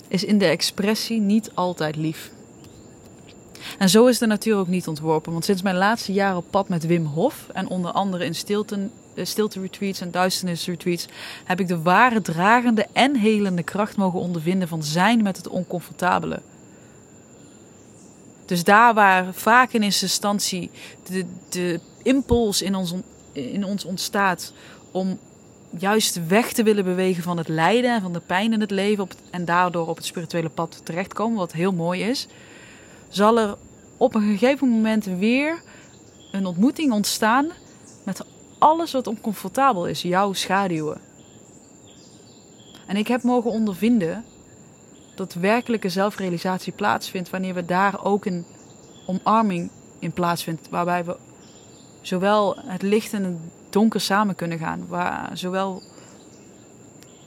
is 0.09 0.25
in 0.25 0.39
de 0.39 0.47
expressie 0.47 1.21
niet 1.21 1.51
altijd 1.55 1.97
lief. 1.97 2.31
En 3.79 3.89
zo 3.89 4.07
is 4.07 4.19
de 4.19 4.27
natuur 4.27 4.57
ook 4.57 4.69
niet 4.69 4.89
ontworpen. 4.89 5.33
Want 5.33 5.45
sinds 5.45 5.63
mijn 5.63 5.77
laatste 5.77 6.13
jaar 6.13 6.37
op 6.37 6.45
pad 6.51 6.69
met 6.69 6.87
Wim 6.87 7.07
Hof 7.07 7.49
en 7.53 7.69
onder 7.69 7.91
andere 7.91 8.25
in 8.25 8.35
stilte, 8.35 8.89
eh, 9.15 9.25
stilte 9.25 9.61
retreats 9.61 10.01
en 10.01 10.11
duisternis 10.11 10.67
retreats 10.67 11.07
heb 11.45 11.61
ik 11.61 11.69
de 11.69 11.83
ware 11.83 12.23
dragende 12.23 12.87
en 12.93 13.17
helende 13.17 13.63
kracht 13.63 13.97
mogen 13.97 14.21
ondervinden 14.21 14.69
van 14.69 14.83
zijn 14.83 15.23
met 15.23 15.37
het 15.37 15.49
oncomfortabele. 15.49 16.41
Dus 18.47 18.65
daar 18.65 18.95
waar 18.95 19.35
vaak 19.35 19.73
in 19.73 19.83
eerste 19.83 20.05
instantie 20.05 20.71
de, 21.09 21.25
de 21.49 21.81
impuls 22.03 22.63
in 22.63 22.75
ons, 22.75 22.95
in 23.33 23.65
ons 23.65 23.85
ontstaat 23.85 24.53
om 24.91 25.19
juist 25.79 26.27
weg 26.27 26.53
te 26.53 26.63
willen 26.63 26.85
bewegen 26.85 27.23
van 27.23 27.37
het 27.37 27.49
lijden 27.49 27.95
en 27.95 28.01
van 28.01 28.13
de 28.13 28.21
pijn 28.21 28.53
in 28.53 28.61
het 28.61 28.71
leven 28.71 29.09
en 29.31 29.45
daardoor 29.45 29.89
op 29.89 29.97
het 29.97 30.05
spirituele 30.05 30.49
pad 30.49 30.81
terechtkomen, 30.85 31.39
wat 31.39 31.53
heel 31.53 31.73
mooi 31.73 32.03
is, 32.03 32.29
zal 33.09 33.39
er 33.39 33.57
op 33.97 34.15
een 34.15 34.37
gegeven 34.39 34.69
moment 34.69 35.05
weer 35.05 35.63
een 36.33 36.47
ontmoeting 36.47 36.93
ontstaan 36.93 37.47
met 38.05 38.25
alles 38.59 38.93
wat 38.93 39.07
oncomfortabel 39.07 39.87
is, 39.87 40.03
jouw 40.03 40.33
schaduwen. 40.33 41.01
En 42.87 42.97
ik 42.97 43.09
heb 43.09 43.23
mogen 43.23 43.51
ondervinden 43.51 44.25
dat 45.15 45.35
werkelijke 45.35 45.89
zelfrealisatie 45.89 46.73
plaatsvindt 46.73 47.31
wanneer 47.31 47.55
we 47.55 47.65
daar 47.65 48.05
ook 48.05 48.25
een 48.25 48.45
omarming 49.07 49.71
in 49.99 50.13
plaatsvindt, 50.13 50.69
waarbij 50.69 51.05
we 51.05 51.17
zowel 52.01 52.57
het 52.59 52.83
licht 52.83 53.13
en 53.13 53.25
het 53.25 53.37
donker 53.73 54.01
samen 54.01 54.35
kunnen 54.35 54.59
gaan. 54.59 54.87
Waar 54.89 55.31
zowel 55.35 55.83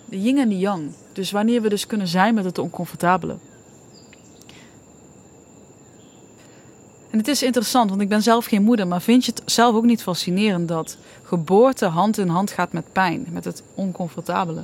de 0.06 0.22
yin 0.22 0.38
en 0.38 0.50
de 0.50 0.58
yang. 0.58 0.92
Dus 1.14 1.32
wanneer 1.32 1.62
we 1.62 1.70
dus 1.70 1.88
kunnen 1.88 2.08
zijn 2.08 2.34
met 2.34 2.46
het 2.46 2.58
oncomfortabele. 2.58 3.38
En 7.10 7.18
het 7.22 7.28
is 7.28 7.44
interessant, 7.44 7.90
want 7.90 8.02
ik 8.02 8.10
ben 8.10 8.22
zelf 8.22 8.46
geen 8.46 8.64
moeder, 8.64 8.88
maar 8.88 9.02
vind 9.02 9.25
je 9.25 9.32
het 9.32 9.52
zelf 9.52 9.75
ook 9.75 9.84
niet 9.84 10.04
fascinerend 10.04 10.68
dat 10.68 10.98
geboorte 11.24 11.86
hand 11.86 12.18
in 12.18 12.28
hand 12.28 12.52
gaat 12.52 12.74
met 12.74 12.92
pijn, 12.92 13.25
met 13.30 13.46
het 13.46 13.64
oncomfortabele? 13.75 14.64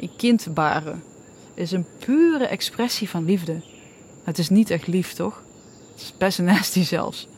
Een 0.00 0.10
kind 0.16 0.46
baren 0.54 1.02
is 1.54 1.72
een 1.72 1.86
pure 1.98 2.46
expressie 2.46 3.08
van 3.08 3.24
liefde. 3.24 3.60
Het 4.24 4.38
is 4.38 4.48
niet 4.48 4.70
echt 4.70 4.86
lief, 4.86 5.12
toch? 5.12 5.42
Het 5.92 6.02
is 6.02 6.14
best 6.18 6.38
nasty 6.38 6.82
zelfs. 6.82 7.28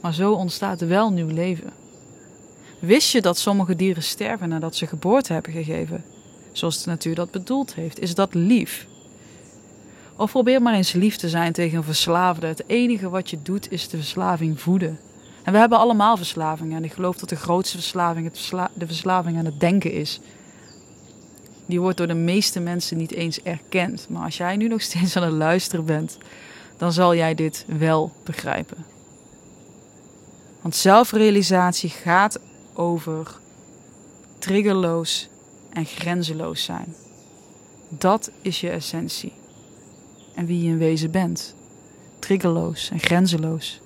Maar 0.00 0.14
zo 0.14 0.32
ontstaat 0.32 0.80
wel 0.80 1.12
nieuw 1.12 1.28
leven. 1.28 1.81
Wist 2.82 3.12
je 3.12 3.20
dat 3.20 3.38
sommige 3.38 3.76
dieren 3.76 4.02
sterven 4.02 4.48
nadat 4.48 4.76
ze 4.76 4.86
geboorte 4.86 5.32
hebben 5.32 5.52
gegeven? 5.52 6.04
Zoals 6.52 6.82
de 6.82 6.90
natuur 6.90 7.14
dat 7.14 7.30
bedoeld 7.30 7.74
heeft. 7.74 8.00
Is 8.00 8.14
dat 8.14 8.34
lief? 8.34 8.86
Of 10.16 10.30
probeer 10.30 10.62
maar 10.62 10.74
eens 10.74 10.92
lief 10.92 11.16
te 11.16 11.28
zijn 11.28 11.52
tegen 11.52 11.76
een 11.78 11.84
verslaafde. 11.84 12.46
Het 12.46 12.64
enige 12.66 13.08
wat 13.08 13.30
je 13.30 13.42
doet 13.42 13.72
is 13.72 13.88
de 13.88 13.96
verslaving 13.96 14.60
voeden. 14.60 14.98
En 15.42 15.52
we 15.52 15.58
hebben 15.58 15.78
allemaal 15.78 16.16
verslavingen. 16.16 16.76
En 16.76 16.84
ik 16.84 16.92
geloof 16.92 17.16
dat 17.16 17.28
de 17.28 17.36
grootste 17.36 17.76
verslaving 17.76 18.32
de 18.74 18.86
verslaving 18.86 19.38
aan 19.38 19.44
het 19.44 19.60
denken 19.60 19.92
is. 19.92 20.20
Die 21.66 21.80
wordt 21.80 21.96
door 21.96 22.06
de 22.06 22.14
meeste 22.14 22.60
mensen 22.60 22.96
niet 22.96 23.12
eens 23.12 23.42
erkend. 23.42 24.06
Maar 24.08 24.24
als 24.24 24.36
jij 24.36 24.56
nu 24.56 24.68
nog 24.68 24.82
steeds 24.82 25.16
aan 25.16 25.22
het 25.22 25.32
luisteren 25.32 25.84
bent, 25.84 26.18
dan 26.76 26.92
zal 26.92 27.14
jij 27.14 27.34
dit 27.34 27.64
wel 27.78 28.12
begrijpen. 28.24 28.84
Want 30.60 30.76
zelfrealisatie 30.76 31.90
gaat 31.90 32.38
over 32.74 33.40
triggerloos 34.38 35.28
en 35.72 35.84
grenzeloos 35.84 36.64
zijn. 36.64 36.94
Dat 37.88 38.30
is 38.42 38.60
je 38.60 38.70
essentie. 38.70 39.32
En 40.34 40.46
wie 40.46 40.62
je 40.62 40.68
in 40.68 40.78
wezen 40.78 41.10
bent. 41.10 41.54
Triggerloos 42.18 42.90
en 42.90 42.98
grenzeloos. 42.98 43.80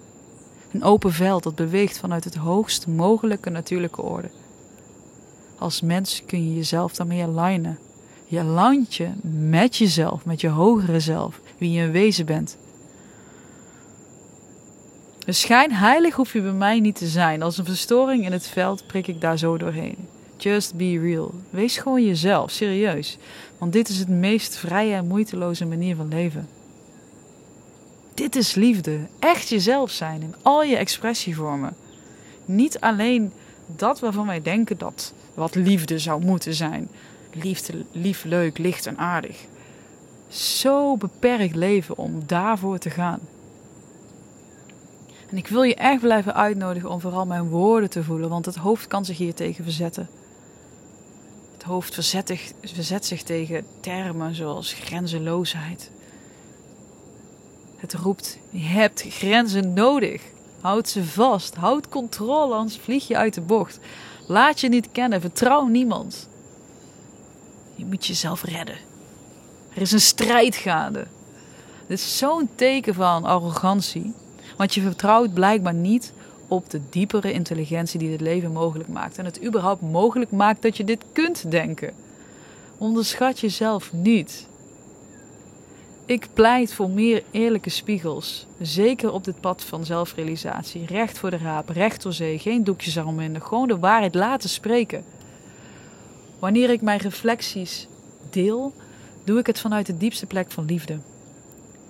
Een 0.72 0.82
open 0.82 1.12
veld 1.12 1.42
dat 1.42 1.54
beweegt 1.54 1.98
vanuit 1.98 2.24
het 2.24 2.34
hoogst 2.34 2.86
mogelijke 2.86 3.50
natuurlijke 3.50 4.02
orde. 4.02 4.30
Als 5.58 5.80
mens 5.80 6.22
kun 6.26 6.48
je 6.48 6.54
jezelf 6.54 6.94
daarmee 6.94 7.22
alignen. 7.22 7.78
Je 8.26 8.40
alignt 8.40 8.94
je 8.94 9.08
met 9.48 9.76
jezelf, 9.76 10.24
met 10.24 10.40
je 10.40 10.48
hogere 10.48 11.00
zelf, 11.00 11.40
wie 11.58 11.70
je 11.70 11.82
in 11.82 11.90
wezen 11.90 12.26
bent. 12.26 12.56
Schijnheilig 15.34 16.14
hoef 16.14 16.32
je 16.32 16.40
bij 16.40 16.52
mij 16.52 16.80
niet 16.80 16.96
te 16.96 17.06
zijn. 17.06 17.42
Als 17.42 17.58
een 17.58 17.64
verstoring 17.64 18.24
in 18.24 18.32
het 18.32 18.46
veld 18.46 18.86
prik 18.86 19.06
ik 19.06 19.20
daar 19.20 19.38
zo 19.38 19.56
doorheen. 19.58 19.96
Just 20.36 20.74
be 20.74 20.98
real. 21.00 21.34
Wees 21.50 21.76
gewoon 21.76 22.04
jezelf, 22.04 22.50
serieus. 22.50 23.18
Want 23.58 23.72
dit 23.72 23.88
is 23.88 23.98
het 23.98 24.08
meest 24.08 24.56
vrije 24.56 24.94
en 24.94 25.06
moeiteloze 25.06 25.64
manier 25.64 25.96
van 25.96 26.08
leven. 26.08 26.48
Dit 28.14 28.36
is 28.36 28.54
liefde. 28.54 28.98
Echt 29.18 29.48
jezelf 29.48 29.90
zijn 29.90 30.22
in 30.22 30.34
al 30.42 30.62
je 30.62 30.76
expressievormen. 30.76 31.76
Niet 32.44 32.80
alleen 32.80 33.32
dat 33.66 34.00
waarvan 34.00 34.26
wij 34.26 34.42
denken 34.42 34.78
dat 34.78 35.12
wat 35.34 35.54
liefde 35.54 35.98
zou 35.98 36.24
moeten 36.24 36.54
zijn. 36.54 36.88
Liefde, 37.32 37.84
lief, 37.92 38.24
leuk, 38.24 38.58
licht 38.58 38.86
en 38.86 38.98
aardig. 38.98 39.44
Zo 40.28 40.96
beperkt 40.96 41.54
leven 41.54 41.96
om 41.96 42.22
daarvoor 42.26 42.78
te 42.78 42.90
gaan. 42.90 43.20
En 45.30 45.36
ik 45.36 45.48
wil 45.48 45.62
je 45.62 45.74
echt 45.74 46.00
blijven 46.00 46.34
uitnodigen 46.34 46.90
om 46.90 47.00
vooral 47.00 47.26
mijn 47.26 47.48
woorden 47.48 47.90
te 47.90 48.04
voelen, 48.04 48.28
want 48.28 48.46
het 48.46 48.56
hoofd 48.56 48.86
kan 48.86 49.04
zich 49.04 49.18
hier 49.18 49.34
tegen 49.34 49.64
verzetten. 49.64 50.08
Het 51.52 51.62
hoofd 51.62 51.94
verzet, 51.94 52.54
verzet 52.62 53.06
zich 53.06 53.22
tegen 53.22 53.66
termen 53.80 54.34
zoals 54.34 54.72
grenzeloosheid. 54.72 55.90
Het 57.76 57.94
roept: 57.94 58.38
je 58.50 58.64
hebt 58.64 59.04
grenzen 59.08 59.72
nodig. 59.72 60.22
Houd 60.60 60.88
ze 60.88 61.04
vast. 61.04 61.54
Houd 61.54 61.88
controle, 61.88 62.54
anders 62.54 62.76
vlieg 62.76 63.08
je 63.08 63.16
uit 63.16 63.34
de 63.34 63.40
bocht. 63.40 63.78
Laat 64.26 64.60
je 64.60 64.68
niet 64.68 64.88
kennen. 64.92 65.20
Vertrouw 65.20 65.66
niemand. 65.66 66.28
Je 67.74 67.84
moet 67.84 68.06
jezelf 68.06 68.42
redden. 68.42 68.78
Er 69.74 69.80
is 69.80 69.92
een 69.92 70.00
strijd 70.00 70.56
gaande. 70.56 71.06
Dit 71.86 71.98
is 71.98 72.18
zo'n 72.18 72.48
teken 72.54 72.94
van 72.94 73.24
arrogantie. 73.24 74.14
Want 74.56 74.74
je 74.74 74.80
vertrouwt 74.80 75.34
blijkbaar 75.34 75.74
niet 75.74 76.12
op 76.48 76.70
de 76.70 76.80
diepere 76.90 77.32
intelligentie 77.32 77.98
die 77.98 78.12
het 78.12 78.20
leven 78.20 78.52
mogelijk 78.52 78.88
maakt. 78.88 79.18
En 79.18 79.24
het 79.24 79.44
überhaupt 79.44 79.82
mogelijk 79.82 80.30
maakt 80.30 80.62
dat 80.62 80.76
je 80.76 80.84
dit 80.84 81.04
kunt 81.12 81.50
denken. 81.50 81.94
Onderschat 82.78 83.40
jezelf 83.40 83.92
niet. 83.92 84.46
Ik 86.06 86.28
pleit 86.32 86.74
voor 86.74 86.90
meer 86.90 87.22
eerlijke 87.30 87.70
spiegels. 87.70 88.46
Zeker 88.60 89.12
op 89.12 89.24
dit 89.24 89.40
pad 89.40 89.64
van 89.64 89.84
zelfrealisatie. 89.84 90.86
Recht 90.86 91.18
voor 91.18 91.30
de 91.30 91.36
raap, 91.36 91.68
recht 91.68 92.02
door 92.02 92.12
zee, 92.12 92.38
geen 92.38 92.64
doekjes 92.64 92.96
eromheen. 92.96 93.42
Gewoon 93.42 93.68
de 93.68 93.78
waarheid 93.78 94.14
laten 94.14 94.48
spreken. 94.48 95.04
Wanneer 96.38 96.70
ik 96.70 96.82
mijn 96.82 96.98
reflecties 96.98 97.88
deel, 98.30 98.72
doe 99.24 99.38
ik 99.38 99.46
het 99.46 99.60
vanuit 99.60 99.86
de 99.86 99.96
diepste 99.96 100.26
plek 100.26 100.50
van 100.50 100.64
liefde. 100.64 100.98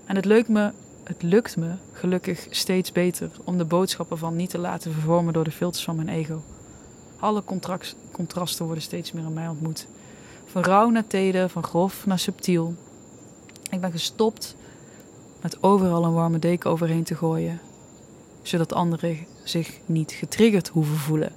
En 0.07 0.17
het 0.17 0.25
lukt 0.25 0.49
me, 0.49 0.71
het 1.07 1.23
lukt 1.23 1.57
me 1.57 1.75
gelukkig 1.93 2.47
steeds 2.51 2.93
beter 2.93 3.31
om 3.45 3.59
de 3.59 3.65
boodschappen 3.65 4.19
van 4.19 4.37
niet 4.37 4.51
te 4.51 4.59
laten 4.59 4.93
vervormen 4.93 5.33
door 5.33 5.45
de 5.45 5.51
filters 5.51 5.85
van 5.85 5.97
mijn 5.97 6.09
ego. 6.09 6.43
Alle 7.19 7.43
contrasten 8.13 8.65
worden 8.65 8.83
steeds 8.83 9.13
meer 9.13 9.25
in 9.25 9.33
mij 9.33 9.49
ontmoet. 9.49 9.87
Van 10.47 10.63
rauw 10.63 10.91
naar 10.91 11.07
teder, 11.07 11.49
van 11.49 11.65
grof 11.65 12.07
naar 12.07 12.19
subtiel. 12.19 12.75
Ik 13.71 13.81
ben 13.81 13.91
gestopt 13.91 14.57
met 15.43 15.63
overal 15.63 16.05
een 16.05 16.13
warme 16.13 16.39
deken 16.39 16.71
overheen 16.71 17.05
te 17.05 17.15
gooien, 17.15 17.61
zodat 18.43 18.73
anderen 18.73 19.27
zich 19.45 19.79
niet 19.87 20.13
getriggerd 20.13 20.69
hoeven 20.69 20.97
voelen. 20.97 21.33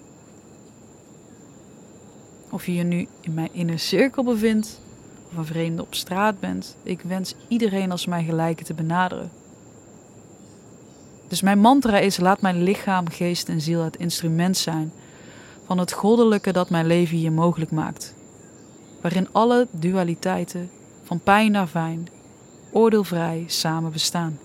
Of 2.50 2.66
je 2.66 2.76
je 2.76 2.84
nu 2.84 3.08
in 3.22 3.34
mijn 3.34 3.54
inner 3.54 3.80
cirkel 3.80 4.24
bevindt 4.24 4.82
of 5.32 5.38
een 5.38 5.46
vreemde 5.46 5.82
op 5.82 5.96
straat 5.96 6.40
bent, 6.40 6.76
ik 6.84 7.02
wens 7.02 7.36
iedereen 7.48 7.92
als 7.92 8.06
mijn 8.06 8.26
gelijke 8.26 8.64
te 8.64 8.74
benaderen. 8.74 9.32
Dus 11.30 11.42
mijn 11.42 11.60
mantra 11.60 11.98
is: 11.98 12.18
laat 12.18 12.42
mijn 12.42 12.64
lichaam, 12.64 13.10
geest 13.10 13.50
en 13.50 13.62
ziel 13.62 13.84
het 13.84 13.98
instrument 13.98 14.58
zijn 14.58 14.92
van 15.66 15.78
het 15.78 15.92
goddelijke 15.92 16.52
dat 16.52 16.70
mijn 16.70 16.86
leven 16.86 17.18
hier 17.18 17.32
mogelijk 17.32 17.72
maakt. 17.72 18.14
Waarin 19.02 19.28
alle 19.32 19.68
dualiteiten, 19.72 20.70
van 21.04 21.20
pijn 21.20 21.52
naar 21.52 21.68
fijn, 21.68 22.08
oordeelvrij 22.72 23.44
samen 23.48 23.92
bestaan. 23.92 24.40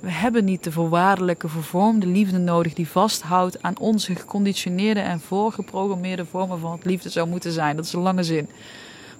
We 0.00 0.10
hebben 0.10 0.44
niet 0.44 0.64
de 0.64 0.72
voorwaardelijke, 0.72 1.48
vervormde 1.48 2.06
liefde 2.06 2.38
nodig 2.38 2.74
die 2.74 2.88
vasthoudt 2.88 3.62
aan 3.62 3.78
onze 3.78 4.14
geconditioneerde 4.14 5.00
en 5.00 5.20
voorgeprogrammeerde 5.20 6.24
vormen 6.24 6.58
van 6.58 6.70
wat 6.70 6.84
liefde 6.84 7.08
zou 7.08 7.28
moeten 7.28 7.52
zijn. 7.52 7.76
Dat 7.76 7.84
is 7.84 7.92
een 7.92 8.00
lange 8.00 8.22
zin. 8.22 8.48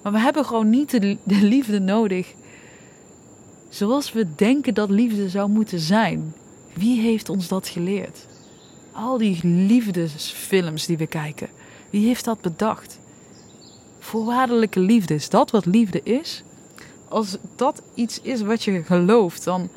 Maar 0.03 0.11
we 0.11 0.19
hebben 0.19 0.45
gewoon 0.45 0.69
niet 0.69 0.89
de, 0.89 1.17
de 1.23 1.41
liefde 1.41 1.79
nodig 1.79 2.33
zoals 3.69 4.11
we 4.11 4.35
denken 4.35 4.73
dat 4.73 4.89
liefde 4.89 5.29
zou 5.29 5.49
moeten 5.49 5.79
zijn. 5.79 6.33
Wie 6.73 7.01
heeft 7.01 7.29
ons 7.29 7.47
dat 7.47 7.67
geleerd? 7.67 8.25
Al 8.91 9.17
die 9.17 9.39
liefdesfilms 9.43 10.85
die 10.85 10.97
we 10.97 11.07
kijken. 11.07 11.49
Wie 11.89 12.05
heeft 12.05 12.25
dat 12.25 12.41
bedacht? 12.41 12.99
Voorwaardelijke 13.99 14.79
liefde, 14.79 15.13
is 15.13 15.29
dat 15.29 15.51
wat 15.51 15.65
liefde 15.65 16.03
is? 16.03 16.43
Als 17.07 17.37
dat 17.55 17.81
iets 17.93 18.21
is 18.21 18.41
wat 18.41 18.63
je 18.63 18.83
gelooft, 18.83 19.43
dan. 19.43 19.69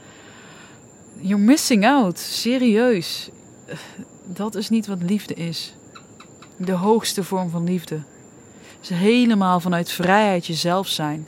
You're 1.21 1.43
missing 1.43 1.87
out. 1.87 2.19
Serieus. 2.19 3.31
Dat 4.25 4.55
is 4.55 4.69
niet 4.69 4.87
wat 4.87 5.03
liefde 5.03 5.35
is. 5.35 5.75
De 6.57 6.73
hoogste 6.73 7.25
vorm 7.25 7.51
van 7.51 7.65
liefde. 7.65 8.03
Is 8.81 8.89
helemaal 8.89 9.61
vanuit 9.61 9.91
vrijheid 9.91 10.47
jezelf 10.47 10.89
zijn. 10.89 11.27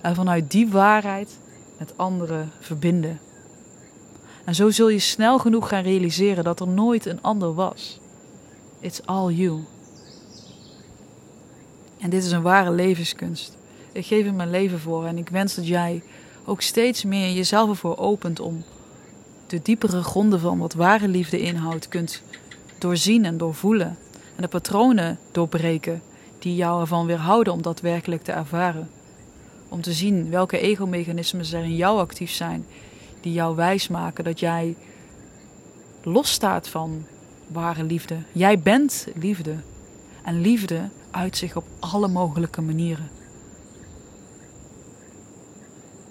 En 0.00 0.14
vanuit 0.14 0.50
die 0.50 0.68
waarheid 0.68 1.38
met 1.80 1.92
anderen 1.96 2.52
verbinden. 2.58 3.20
En 4.44 4.54
zo 4.54 4.70
zul 4.70 4.88
je 4.88 4.98
snel 4.98 5.38
genoeg 5.38 5.68
gaan 5.68 5.82
realiseren 5.82 6.44
dat 6.44 6.60
er 6.60 6.68
nooit 6.68 7.06
een 7.06 7.22
ander 7.22 7.54
was. 7.54 8.00
It's 8.80 9.00
all 9.04 9.32
you. 9.32 9.64
En 11.98 12.10
dit 12.10 12.24
is 12.24 12.30
een 12.30 12.42
ware 12.42 12.70
levenskunst. 12.70 13.56
Ik 13.92 14.06
geef 14.06 14.26
er 14.26 14.34
mijn 14.34 14.50
leven 14.50 14.80
voor 14.80 15.04
en 15.06 15.18
ik 15.18 15.28
wens 15.28 15.54
dat 15.54 15.66
jij 15.66 16.02
ook 16.44 16.60
steeds 16.60 17.04
meer 17.04 17.32
jezelf 17.32 17.68
ervoor 17.68 17.96
opent 17.96 18.40
om 18.40 18.64
de 19.46 19.62
diepere 19.62 20.02
gronden 20.02 20.40
van 20.40 20.58
wat 20.58 20.74
ware 20.74 21.08
liefde 21.08 21.40
inhoudt 21.40 21.88
kunt 21.88 22.22
doorzien 22.78 23.24
en 23.24 23.38
doorvoelen. 23.38 23.98
En 24.36 24.42
de 24.42 24.48
patronen 24.48 25.18
doorbreken 25.32 26.02
die 26.38 26.54
jou 26.54 26.80
ervan 26.80 27.06
weerhouden 27.06 27.52
om 27.52 27.62
dat 27.62 27.80
werkelijk 27.80 28.22
te 28.22 28.32
ervaren. 28.32 28.90
Om 29.70 29.80
te 29.80 29.92
zien 29.92 30.30
welke 30.30 30.58
ego-mechanismen 30.58 31.52
er 31.52 31.64
in 31.64 31.76
jou 31.76 31.98
actief 31.98 32.30
zijn 32.30 32.66
die 33.20 33.32
jou 33.32 33.56
wijsmaken 33.56 34.24
dat 34.24 34.40
jij 34.40 34.76
losstaat 36.02 36.68
van 36.68 37.06
ware 37.46 37.82
liefde. 37.82 38.16
Jij 38.32 38.58
bent 38.58 39.06
liefde. 39.14 39.56
En 40.22 40.40
liefde 40.40 40.88
uit 41.10 41.36
zich 41.36 41.56
op 41.56 41.64
alle 41.78 42.08
mogelijke 42.08 42.60
manieren. 42.60 43.10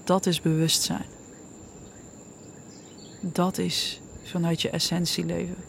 Dat 0.03 0.25
is 0.25 0.41
bewustzijn. 0.41 1.05
Dat 3.21 3.57
is 3.57 4.01
vanuit 4.23 4.61
je 4.61 4.69
essentie 4.69 5.25
leven. 5.25 5.68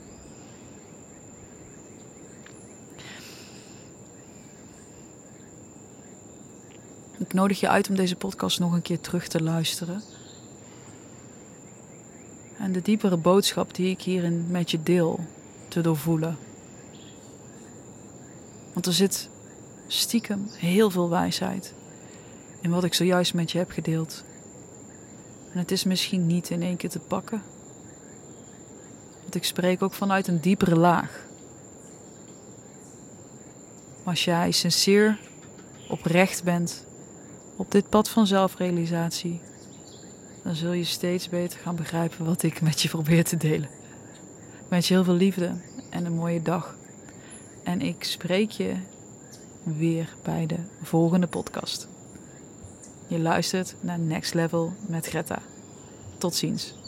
Ik 7.30 7.36
nodig 7.36 7.60
je 7.60 7.68
uit 7.68 7.88
om 7.88 7.94
deze 7.94 8.16
podcast 8.16 8.58
nog 8.58 8.72
een 8.72 8.82
keer 8.82 9.00
terug 9.00 9.28
te 9.28 9.42
luisteren. 9.42 10.02
En 12.58 12.72
de 12.72 12.82
diepere 12.82 13.16
boodschap 13.16 13.74
die 13.74 13.90
ik 13.90 14.02
hierin 14.02 14.46
met 14.48 14.70
je 14.70 14.82
deel 14.82 15.20
te 15.68 15.80
doorvoelen. 15.80 16.38
Want 18.72 18.86
er 18.86 18.92
zit 18.92 19.28
stiekem 19.86 20.48
heel 20.56 20.90
veel 20.90 21.08
wijsheid 21.08 21.74
in 22.60 22.70
wat 22.70 22.84
ik 22.84 22.94
zojuist 22.94 23.34
met 23.34 23.52
je 23.52 23.58
heb 23.58 23.70
gedeeld. 23.70 24.24
En 25.52 25.58
het 25.58 25.70
is 25.70 25.84
misschien 25.84 26.26
niet 26.26 26.50
in 26.50 26.62
één 26.62 26.76
keer 26.76 26.90
te 26.90 26.98
pakken. 26.98 27.42
Want 29.20 29.34
ik 29.34 29.44
spreek 29.44 29.82
ook 29.82 29.94
vanuit 29.94 30.28
een 30.28 30.40
diepere 30.40 30.76
laag. 30.76 31.26
Als 34.04 34.24
jij 34.24 34.50
sincere, 34.50 35.16
oprecht 35.88 36.44
bent 36.44 36.88
op 37.61 37.70
dit 37.70 37.88
pad 37.88 38.09
van 38.09 38.27
zelfrealisatie, 38.27 39.40
dan 40.44 40.55
zul 40.55 40.73
je 40.73 40.85
steeds 40.85 41.29
beter 41.29 41.59
gaan 41.59 41.77
begrijpen 41.77 42.25
wat 42.25 42.42
ik 42.42 42.61
met 42.61 42.81
je 42.81 42.88
probeer 42.88 43.25
te 43.25 43.37
delen. 43.37 43.68
Ik 44.53 44.66
wens 44.68 44.88
je 44.88 44.94
heel 44.94 45.05
veel 45.05 45.14
liefde 45.14 45.53
en 45.90 46.05
een 46.05 46.14
mooie 46.14 46.42
dag. 46.42 46.77
En 47.64 47.81
ik 47.81 48.05
spreek 48.05 48.51
je 48.51 48.75
weer 49.62 50.14
bij 50.23 50.46
de 50.46 50.59
volgende 50.83 51.27
podcast. 51.27 51.88
Je 53.07 53.18
luistert 53.18 53.75
naar 53.81 53.99
Next 53.99 54.35
Level 54.35 54.73
met 54.88 55.07
Greta. 55.07 55.38
Tot 56.18 56.35
ziens. 56.35 56.79